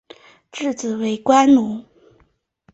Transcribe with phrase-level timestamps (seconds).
[0.51, 1.85] 诸子为官奴。